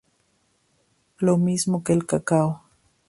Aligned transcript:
Lo 1.19 1.37
mismo 1.37 1.83
que 1.83 1.93
el 1.93 2.07
cacao. 2.07 2.63